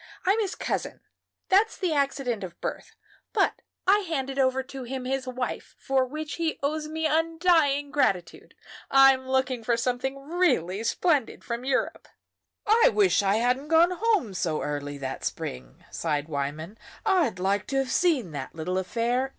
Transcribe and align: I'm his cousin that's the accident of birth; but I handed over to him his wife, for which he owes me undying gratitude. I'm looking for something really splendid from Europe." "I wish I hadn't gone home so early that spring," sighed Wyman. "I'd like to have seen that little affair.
I'm 0.25 0.39
his 0.39 0.55
cousin 0.55 1.01
that's 1.49 1.77
the 1.77 1.93
accident 1.93 2.43
of 2.43 2.59
birth; 2.59 2.95
but 3.33 3.61
I 3.85 3.99
handed 3.99 4.39
over 4.39 4.63
to 4.63 4.81
him 4.81 5.05
his 5.05 5.27
wife, 5.27 5.75
for 5.77 6.07
which 6.07 6.37
he 6.37 6.57
owes 6.63 6.87
me 6.87 7.05
undying 7.05 7.91
gratitude. 7.91 8.55
I'm 8.89 9.27
looking 9.29 9.63
for 9.63 9.77
something 9.77 10.17
really 10.27 10.83
splendid 10.85 11.43
from 11.43 11.63
Europe." 11.65 12.07
"I 12.65 12.89
wish 12.91 13.21
I 13.21 13.35
hadn't 13.35 13.67
gone 13.67 13.91
home 13.91 14.33
so 14.33 14.63
early 14.63 14.97
that 14.97 15.23
spring," 15.23 15.85
sighed 15.91 16.27
Wyman. 16.27 16.79
"I'd 17.05 17.37
like 17.37 17.67
to 17.67 17.75
have 17.75 17.91
seen 17.91 18.31
that 18.31 18.55
little 18.55 18.79
affair. 18.79 19.29